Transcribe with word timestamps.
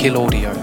Kill 0.00 0.16
Audio 0.16 0.59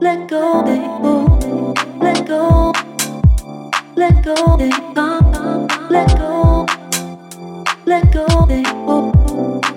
let 0.00 0.28
go, 0.28 0.62
they 0.66 0.80
let 2.00 2.26
go, 2.26 2.72
let 3.96 4.24
go, 4.24 4.24
let 4.24 4.24
go, 4.24 4.56
let 4.58 4.84
go, 4.94 5.60
let 5.90 6.08
go. 6.18 6.66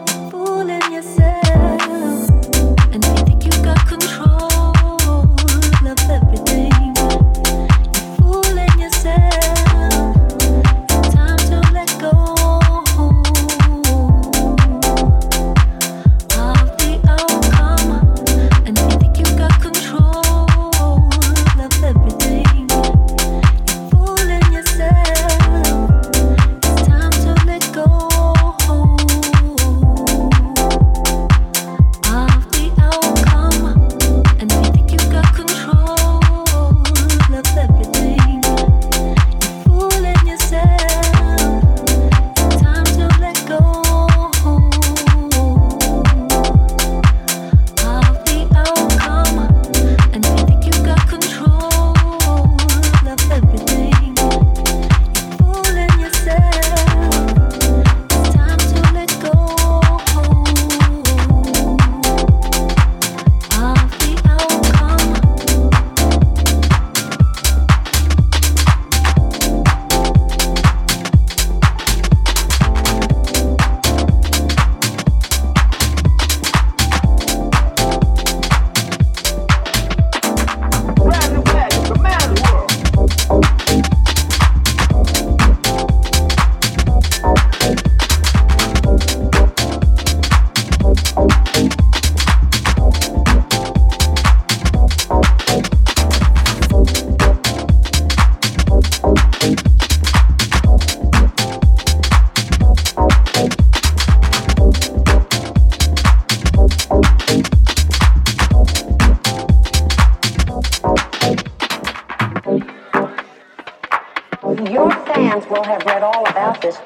will 115.59 115.65
have 115.65 115.85
read 115.87 116.05
all 116.05 116.25
about 116.29 116.63
this, 116.63 116.79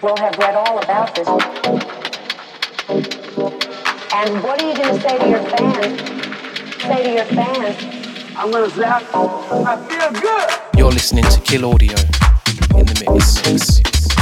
will 0.00 0.16
have 0.18 0.38
read 0.38 0.54
all 0.54 0.78
about 0.78 1.12
this. 1.16 1.26
And 4.14 4.40
what 4.44 4.62
are 4.62 4.68
you 4.70 4.76
going 4.76 4.94
to 4.94 5.00
say 5.00 5.18
to 5.18 5.28
your 5.28 5.42
fans? 5.50 6.82
Say 6.82 7.02
to 7.02 7.12
your 7.12 7.24
fans, 7.24 8.36
I'm 8.36 8.52
going 8.52 8.70
to 8.70 8.76
say, 8.76 8.84
I 8.84 9.76
feel 9.88 10.20
good. 10.20 10.78
You're 10.78 10.92
listening 10.92 11.24
to 11.24 11.40
Kill 11.40 11.64
Audio 11.72 11.96
in 12.76 12.86
the 12.86 13.04
mix. 13.10 13.44
mix. 13.50 14.13